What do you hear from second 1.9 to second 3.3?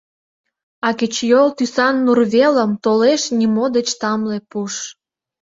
нур велым толеш